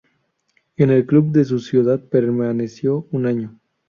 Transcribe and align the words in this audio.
En 0.77 0.89
el 0.89 1.05
club 1.05 1.31
de 1.31 1.45
su 1.45 1.59
ciudad 1.59 2.03
permaneció 2.09 3.07
un 3.11 3.27
año. 3.27 3.59